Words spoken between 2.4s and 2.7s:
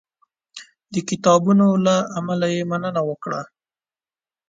یې